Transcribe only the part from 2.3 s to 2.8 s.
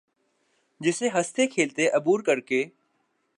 کے